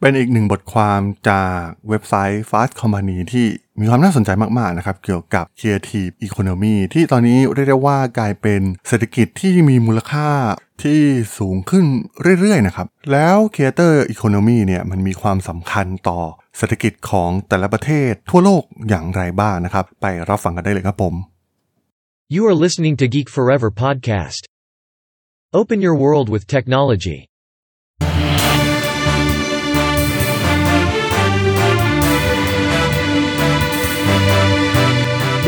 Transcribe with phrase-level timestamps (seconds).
[0.00, 1.00] เป็นอีกหนึ่งบทความ
[1.30, 3.46] จากเว็บไซต์ Fast Company ที่
[3.80, 10.28] มีความน่าสนใจมาก ๆ นะครับ เกี่ยวกับ Creative Economy ที่ตอนนี้เรียกได้ว่ากลายเป็นเศรษฐกิจที่มีมูลค่า
[10.82, 11.00] ที่
[11.38, 11.84] สูงขึ้น
[12.40, 16.20] เรื่อย ๆ นะครับ แล้ว Creator Economy เนี่ยมันมีความสำคัญต่อ
[16.56, 21.14] เศรษฐกิจของแต่ละประเทศทั่วโลกอย่างไรบ้างนะครับ ไปรับฟังกันได้เลยครับผม
[22.34, 24.42] You are listening to Geek Forever podcast.
[25.60, 27.18] Open your world with technology.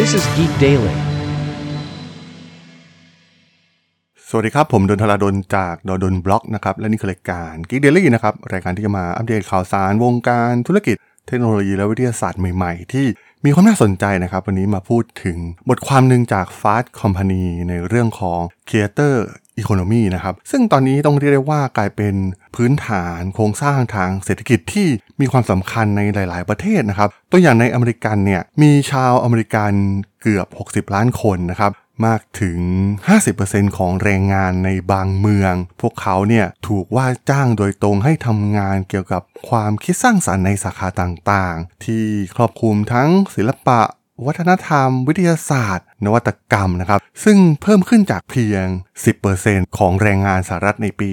[0.03, 0.95] This is Geek Daily.
[4.29, 13.07] สวัสดีครับ ผมดนทราดนจากดนบล็อกนะครับ และนี่คือรายการ Geek Daily นะครับ รายการที่จะมาอัปเดตข่าวสารวงการธุรกิจ เทคโนโลยีและวิทยาศาสตร์ใหม่ ๆ ที่
[13.45, 15.39] มีความน่าสนใจนะครับ วันนี้มาพูดถึง
[15.69, 19.15] บทความหนึ่งจาก Fast Company ในเรื่องของ Creator
[19.61, 22.15] Economy นะครับ ซึ่งตอนนี้ต้องเรียกได้ว่ากลายเป็น
[22.57, 24.89] พื้นฐานโครงสร้างทางเศรษฐกิจที่
[25.21, 29.73] มีความสำคัญในหลาย ๆ ประเทศนะครับ ตัวอย่างในอเมริกันเนี่ยมีชาวอเมริกัน
[30.23, 31.73] เกือบ 60 ล้านคนนะครับ
[32.07, 32.61] มากถึง
[33.19, 42.05] 50%ของแรงงานในบางเมือง พวกเขาเนี่ยถูกว่าจ้างโดยตรงให้ทำงานเกี่ยวกับความคิดสร้างสารรค์ในสาขาต่างๆ ที่
[42.37, 43.81] ครอบคลุมทั้งศิลปะ
[44.27, 48.67] วัฒนธรรม วิทยาศาสตร์ นวัตกรรมนะครับซึ่งเพิ่มขึ้นจากเพียง
[49.23, 51.11] 10%ของแรงงานสหรัฐในปี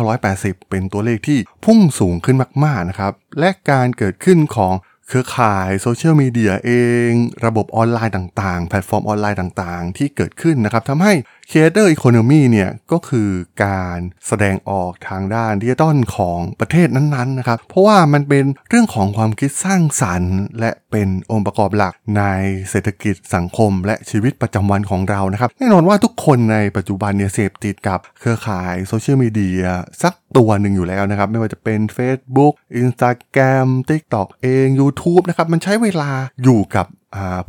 [0.00, 4.74] 1980 เป็นตัวเลขที่พุ่งสูงขึ้นมากๆนะครับและการเกิดขึ้นของ
[5.08, 6.72] เครือข่ายโซเชียลมีเดียเอ
[7.08, 7.10] ง
[7.44, 11.12] ระบบออนไลน์ต่างๆ แพลตฟอร์มออนไลน์ต่างๆ ที่เกิดขึ้นนะครับทำให้
[11.50, 13.30] Creator Economy เนี่ยก็คือ
[13.64, 22.22] การแสดงออกทางด้านดิจิตอลของประเทศนั้นๆนะครับเพราะว่ามันเป็นเรื่องของความคิดสร้างสรรค์ และ เป็นองค์ประกอบหลักใน
[22.70, 29.64] เศรษฐกิจสังคม และชีวิตประจำวันของเรานะครับแน่นอนว่าทุกคนในปัจจุบันเนี่ยเสพติดกับเครือข่ายโซเชียลมีเดีย
[30.02, 32.52] สักตัวหนึ่งอยู่แล้วนะครับ ไม่ว่าจะเป็น Facebook
[32.82, 36.10] Instagram TikTok เอง YouTube นะครับ มันใช้เวลา
[36.42, 36.86] อยู่กับ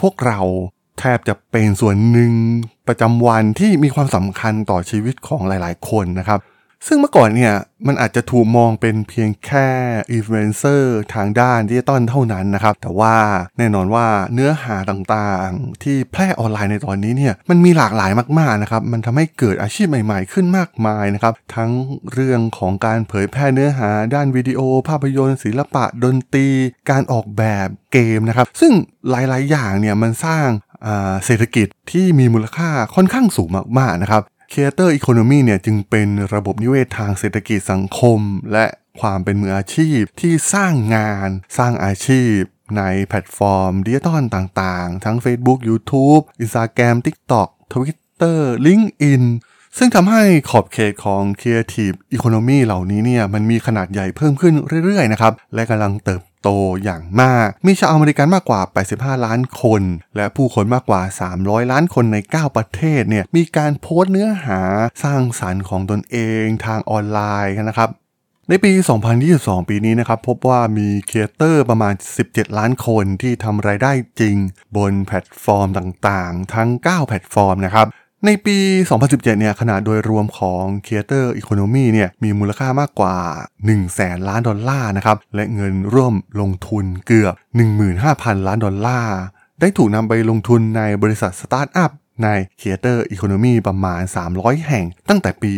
[0.02, 0.42] พวกเรา
[1.00, 2.34] แทบจะเป็นส่วนหนึ่ง
[2.88, 6.40] ประจำวันที่มีความสำคัญต่อชีวิตของหลาย ๆ คนนะครับ
[6.88, 7.54] ซึ่งเมื่อก่อนเนี่ย
[7.88, 9.68] มันอาจจะถูกมองเป็นเพียงแค่
[10.12, 13.16] อินฟลูเอนเซอร์ทางด้านดิจิตอลเท่านั้นนะครับ แต่ว่า
[13.58, 21.72] แน่นอนว่าเนื้อหาต่างๆ ที่แพร่ออนไลน์ในตอนนี้เนี่ยมันมีหลากหลายมากๆนะครับ มันทำให้เกิดอาชีพใหม่ๆ ขึ้นมากมายนะครับ ทั้ง
[22.14, 26.48] เรื่องของการเผยแพร่เนื้อหาด้านวิดีโอ ภาพยนตร์ ศิลปะดนตรี
[26.90, 28.74] การออกแบบเกมนะครับ ซึ่ง
[29.10, 30.48] หลายๆ อย่างเนี่ยมันสร้าง
[31.26, 33.50] เศรษฐกิจที่มีมูลค่าค่อนข้างสูง
[33.80, 38.20] มากๆนะครับ Creator Economy เนี่ยจึงเป็นระบบนิเวศทางเศรษฐกิจสังคม
[38.54, 38.66] และ
[39.00, 42.38] ความเป็นมืออาชีพที่สร้างงานสร้างอาชีพ
[42.78, 49.24] ในแพลตฟอร์มดิจิตอลต่างๆ ทั้ง Facebook YouTube Instagram TikTok Twitter LinkedIn
[49.78, 54.54] ซึ่งทำให้ขอบเขตของ Creative Economy เหล่านี้เนี่ยมันมีขนาดใหญ่เพิ่มขึ้น
[54.86, 56.50] เรื่อยๆนะครับ และกำลังเติบ โต
[56.84, 58.62] อย่างมาก มีชาวอเมริกันมากกว่า
[58.94, 59.82] 85 ล้านคน
[60.16, 61.02] และผู้คนมากกว่า
[61.38, 64.60] 300 ล้านคนใน 9 ประเทศเนี่ย มีการโพสต์เนื้อหา
[65.04, 67.90] สร้างสรรค์ของตนเองทางออนไลน์นะครับ
[68.50, 68.72] ในปี
[69.22, 71.94] 2022 ปีนี้นะครับ พบว่ามีครีเอเตอร์ประมาณ
[72.26, 74.38] 17 ล้านคนที่ทำรายได้จริง
[74.78, 77.88] บนแพลตฟอร์มต่างๆ ทั้ง 9 แพลตฟอร์มนะครับ
[78.26, 78.58] ในปี
[78.98, 83.16] 2017 เนี่ยขนาดโดยรวมของ Creator Economy เนี่ยมีมูลค่ามากกว่า
[83.56, 87.34] 1 แสนล้านดอลลาร์นะครับ และเงินร่วมลงทุนเกือบ
[87.92, 89.18] 15,000 ล้านดอลลาร์
[89.60, 91.92] ได้ถูกนำไปลงทุนในบริษัทสตาร์ทอัพ
[92.24, 92.28] ใน
[92.60, 94.02] Creator Economy ประมาณ
[94.34, 95.54] 300 แห่งตั้งแต่ปี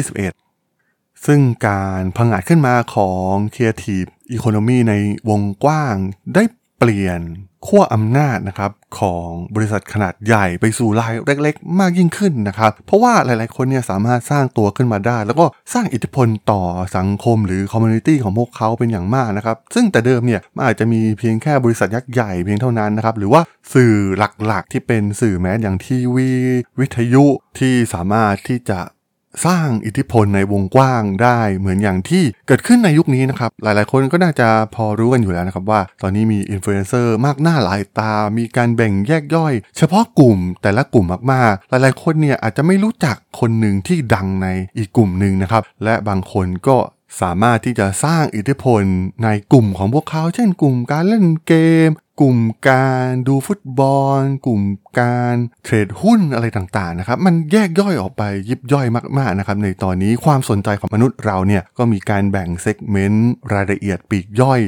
[0.00, 4.94] 2021ซึ่งการพังอาจขึ้นมาของ Creator Economy ใน
[5.28, 5.94] วงกว้าง
[6.34, 6.42] ได้
[6.78, 7.20] เปลี่ยน
[7.66, 16.62] ขั้วอำนาจนะครับของบริษัทขนาดใหญ่ไปสู่รายเล็ก ๆ มากยิ่งขึ้นนะครับ เพราะว่าหลายๆคนเนี่ยสามารถสร้างตัวขึ้นมาได้ แล้วก็สร้างอิทธิพลต่อ
[16.96, 23.42] สังคมหรือคอมมูนิตี้ของพวกเขาเป็นอย่างมากนะครับ ซึ่งแต่เดิมเนี่ยมันอาจจะมีเพียงแค่บริษัทยักษ์ใหญ่เพียงเท่านั้นนะครับ หรือว่า
[23.74, 23.94] สื่อ
[24.46, 26.30] หลักๆ ที่เป็นสื่อแม้อย่างทีวี
[26.80, 27.24] วิทยุ
[27.58, 28.80] ที่สามารถที่จะ
[29.46, 44.48] สร้างอิทธิพลในวงกว้างได้เหมือนอย่างที่เกิดขึ้นในยุคนี้นะครับ หลายๆ คนก็น่าจะพอรู้กันอยู่แล้วนะครับว่า ตอนนี้มีอินฟลูเอนเซอร์มากหน้าหลายตา มีการแบ่งแยกย่อย เฉพาะกลุ่มแต่ละกลุ่มมากๆ หลายๆ คนเนี่ยอาจจะไม่รู้จักคนหนึ่งที่ดังใน
[44.78, 46.76] อีกกลุ่มหนึ่งนะครับ และบางคนก็
[47.20, 48.82] สามารถที่จะสร้างอิทธิพล
[49.24, 51.54] ในกลุ่มของพวกเขา เช่นกลุ่มการเล่นเก
[51.86, 51.88] ม
[52.20, 52.38] กลุ่ม
[52.68, 54.62] การดูฟุตบอล กลุ่ม
[54.98, 58.86] การเทรดหุ้นอะไรต่างๆนะครับมันแยกย่อยออกไปยิบย่อย
[59.18, 64.60] มากๆนะครับในตอนนี้ความสนใจของมนุษย์เราเนี่ยก็มีการแบ่ง segment รายละเอียดปลีกย่อย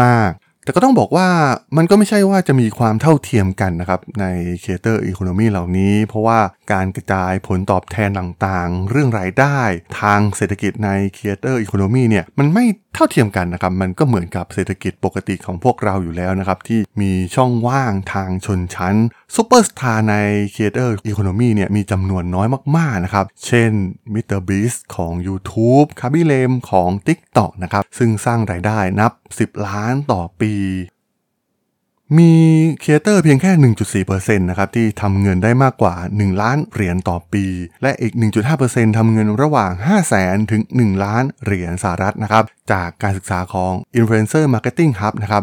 [0.00, 1.28] มาก ๆแต่ก็ต้องบอกว่า
[1.76, 4.26] มันก็ไม่ใช่ว่าจะมีความเท่าเทียมกันนะครับใน
[4.62, 6.38] Creator Economy เหล่านี้ เพราะว่า
[6.72, 9.60] การกระจายผลตอบแทนต่างๆ เรื่องรายได้
[10.00, 12.64] ทางเศรษฐกิจใน Creator Economy เนี่ยมันไม่
[12.94, 18.96] เท่าเทียมกันนะครับ มันก็เหมือนกับเศรษฐกิจปกติของพวกเราอยู่แล้วนะครับ ที่มีช่องว่างทางชนชั้น
[19.34, 20.16] ซูเปอร์สตาร์ใน
[20.54, 22.46] Creator Economy เนี่ยมีจำนวนน้อย
[22.76, 23.72] มากๆนะครับ เช่น
[24.14, 30.54] MrBeast ของ YouTube Khaby Lame ของ TikTok นะครับ ซึ่งสร้างรายได้นับ 10 ล้านต่อปี
[32.18, 32.32] มี
[32.82, 33.52] ครีเอเตอร์เพียงแค่
[34.06, 37.44] 1.4%นะครับที่ทำเงินได้มากกว่า 1 ล้านเหรียญต่อปี
[37.82, 38.12] และอีก
[38.54, 39.72] 1.5%ทำเงินระหว่าง
[40.12, 45.42] 500,000 ถึง 1 ล้านเหรียญสหรัฐนะครับ จากการศึกษาของ Influencer Marketing Hub นะครับ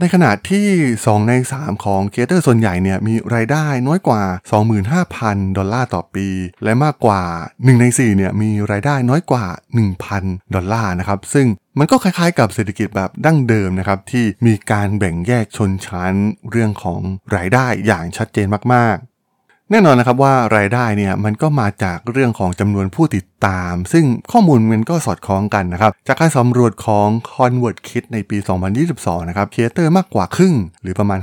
[0.00, 0.66] ในขณะที่
[1.02, 4.22] 2 ใน 3 ของครีเอเตอร์ส่วนใหญ่เนี่ยมีรายได้น้อยกว่า
[4.90, 6.28] 25,000 ดอลลาร์ต่อปี
[6.64, 9.46] และมากกว่า 1 ใน4เนี่ยมีรายได้น้อยกว่า
[10.00, 11.46] 1,000 ดอลลาร์นะครับ ซึ่ง
[11.78, 16.14] มันก็คล้ายๆกับเศรษฐกิจแบบดั้งเดิมนะครับ ที่มีการแบ่งแยกชนชั้น
[16.50, 17.00] เรื่องของ
[17.36, 19.11] รายได้อย่างชัดเจนมากๆ
[19.74, 28.36] แน่นอนนะครับว่ารายได้เนี่ยมันก็มาจากเรื่องของจำนวนผู้ติดตาม ซึ่งข้อมูลมันก็สอดคล้องกันนะครับ จากการสำรวจของ Convert Kit ในปี
[28.82, 31.18] 2022 นะครับครีเอเตอร์มากกว่าครึ่ง หรือประมาณ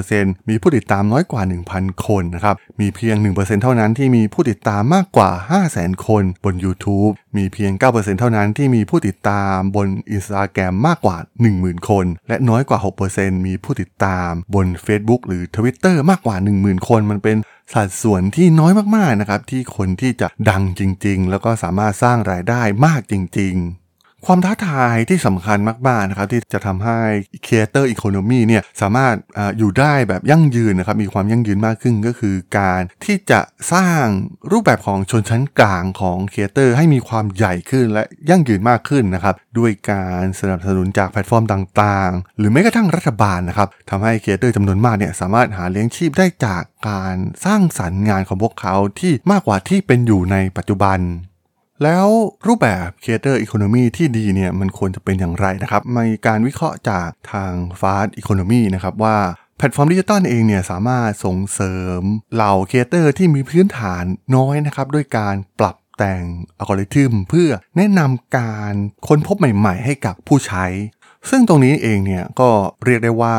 [0.00, 1.42] 53%มีผู้ติดตามน้อยกว่า
[1.74, 5.30] 1,000 คนนะครับ มีเพียง 1%เท่านั้นที่มีผู้ติดตามมากกว่า
[5.68, 11.16] 500,000 คนบน YouTube มีเพียง 9%เท่านั้นที่มีผู้ติดตามบน Instagram มากกว่า
[11.52, 12.78] 10,000 คน และน้อยกว่า
[13.12, 17.36] 6%มีผู้ติดตามบน Facebook หรือ Twitter มากกว่า 10,000 คน มันเป็น
[17.72, 23.83] สัดส่วนที่น้อยมากๆนะครับที่คนที่จะดังจริง ๆ แล้วก็สามารถสร้างรายได้มากจริง ๆ
[24.26, 27.00] ความท้าทายที่สำคัญมากๆนะครับที่จะทำให้
[27.46, 33.40] Creator Economy เนี่ยสามารถออยู่ได้แบบยั่งยืนนะครับมีความยั่งยืนมากขึ้นก็คือการที่จะ
[33.72, 34.04] สร้าง
[34.52, 51.00] รูปแบบของชนชั้นกลางของ Creator ให้มีความใหญ่ขึ้นและยั่งยืนมากขึ้นนะครับด้วยการสนับสนุนจากแพลตฟอร์มต่างๆ หรือแม้กระทั่งรัฐบาลนะครับทำให้ Creator จำนวนมากเนี่ยสามารถหาเลี้ยงชีพได้จากการสร้างสรรค์งานของพวกเขาที่มากกว่าที่เป็นอยู่ในปัจจุบัน
[51.82, 52.06] แล้ว
[52.46, 59.16] รูปแบบ Creator Economy ที่ดีเนี่ยมันควรจะเป็นอย่างไรนะครับมีการวิเคราะห์จากทาง Fast Economy นะครับว่า
[59.58, 62.00] แพลตฟอร์มดิจิตอลเองเนี่ยสามารถส่งเสริม
[62.34, 64.04] เหล่าครีเอเตอร์ที่มีพื้นฐาน
[64.36, 66.22] น้อยนะครับด้วยการปรับแต่ง
[66.58, 68.74] อัลกอริทึมเพื่อแนะนำการ
[69.08, 70.64] ค้นพบใหม่ๆ ให้กับผู้ใช้
[71.30, 72.50] ซึ่งตรงนี้เองเนี่ยก็
[72.84, 73.36] เรียกได้ว่า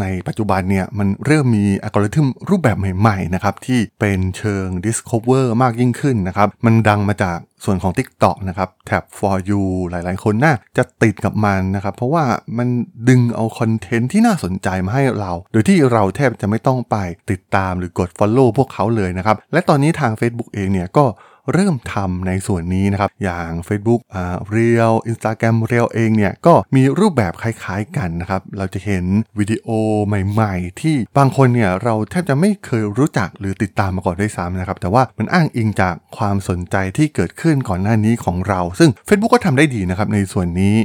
[0.00, 12.24] ในปัจจุบันเนี่ยมันเริ่มมีอัลกอริทึมรูปแบบใหม่ๆนะครับที่เป็นเชิง Discover มากยิ่งขึ้นนะครับ มันดังมาจากส่วนของ TikTok นะครับแท็บ for you หลายๆ คนน่าจะติดกับมันนะครับ เพราะว่า
[12.58, 12.68] มัน
[13.08, 16.96] ดึงเอาคอนเทนต์ที่น่าสนใจมาให้เรา โดยที่เราแทบจะไม่ต้องไป
[17.30, 21.04] ติดตามหรือกด Follow พวกเขาเลยนะครับ และตอนนี้ทาง Facebook เองเนี่ยก็
[21.52, 29.04] เริ่มทำในส่วนนี้นะครับ อย่าง Facebook อ่า Reel Instagram Reel เองเนี่ย ก็มีรูปแบบคล้ายๆกันนะครับ เราจะเห็น
[29.38, 29.68] วิดีโอ
[30.06, 40.76] ใหม่ๆ ที่บางคนเนี่ย เราแทบจะไม่เคยรู้จักหรือติดตามมาก่อนด้วยซ้ำนะครับ แต่ว่ามันอ้างอิงจากความสนใจที่เกิดขึ้นก่อนหน้านี้ของเรา ซึ่ง Facebook ก็ทำได้ดีนะครับในส่วนนี้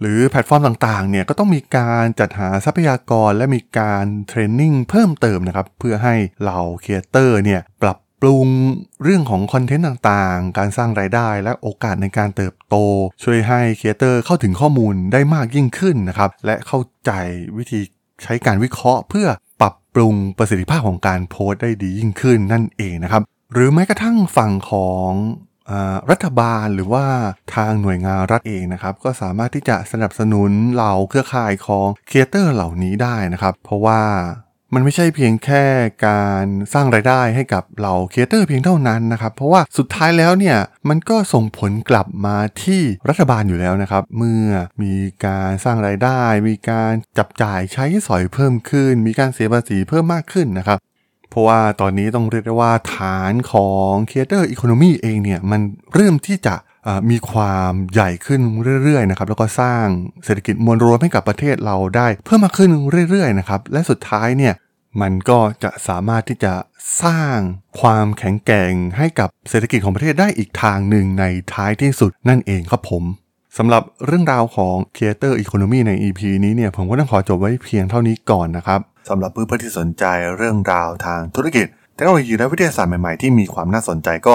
[0.00, 8.48] หรือแพลตฟอร์มต่างๆ เนี่ยก็ต้องมีการจัดหาทรัพยากรและมีการเทรนนิ่งเพิ่มเติมนะครับ เพื่อให้เหล่าครีเอเตอร์เนี่ยปรับ ปรุง
[9.02, 12.76] เรื่องของคอนเทนต์ต่างๆ การสร้างรายได้และโอกาสในการเติบโต
[13.22, 17.10] ช่วยให้ครีเอเตอร์เข้าถึงข้อมูลได้มากยิ่งขึ้นนะครับ และเข้าใจ
[17.56, 17.80] วิธี
[18.24, 19.28] ใช้การวิเคราะห์ เพื่อ
[19.60, 23.22] ปรับปรุงประสิทธิภาพของการโพสต์ได้ดียิ่งขึ้นนั่นเองนะครับ
[23.52, 25.10] หรือแม้กระทั่งฝั่งของ
[26.10, 27.04] รัฐบาลหรือว่า
[27.54, 34.00] ทางหน่วยงานรัฐเองนะครับ ก็สามารถที่จะสนับสนุนเหล่าเครือข่ายของครีเอเตอร์เหล่านี้ได้นะครับ เพราะว่า
[34.74, 35.64] มันไม่ใช่เพียงแค่
[36.06, 40.58] การสร้างรายได้ให้กับเหล่าครีเอเตอร์เพียงเท่านั้นนะครับ เพราะว่าสุดท้ายแล้วเนี่ย
[40.88, 44.46] มันก็ส่งผลกลับมาที่รัฐบาลอยู่แล้วนะครับ เมื่อ
[44.82, 44.94] มี
[45.26, 50.78] การสร้างรายได้ มีการจับจ่ายใช้สอยเพิ่มขึ้น มีการเสียภาษีเพิ่มมากขึ้นนะครับ
[51.30, 55.60] เพราะว่าตอนนี้ต้องเรียกได้ว่าฐานของ Creator Economy เองเนี่ยมัน
[55.94, 56.54] เริ่มที่จะ
[57.10, 58.40] มีความใหญ่ขึ้น
[58.82, 59.84] เรื่อยๆนะครับแล้วก็สร้าง
[60.24, 62.70] เศรษฐกิจมวลรวมให้กับประเทศเราได้ เพิ่มมากขึ้น
[63.10, 64.54] เรื่อยๆนะครับและสุดท้ายเนี่ย
[65.00, 66.52] มันก็จะสามารถที่จะ
[67.02, 67.36] สร้าง
[67.80, 71.24] ความแข็งแกร่งให้กับเศรษฐกิจของประเทศได้อีกทางหนึ่งใน
[71.54, 73.04] ท้ายที่สุดนั่นเองครับผม
[73.58, 80.04] สำหรับเรื่องราวของ Creator Economy ใน EP นี้เนี่ยผมก็ต้องขอจบไว้เพียงเท่านี้ก่อนนะครับสำหรับเพื่อนๆที่สนใจ
[80.36, 84.34] เรื่องราวทางธุรกิจเทคโนโลยีและวิทยาศาสตร์ใหม่ๆที่มีความน่าสนใจก็